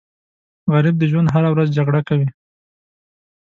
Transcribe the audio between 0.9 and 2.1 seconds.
د ژوند هره ورځ جګړه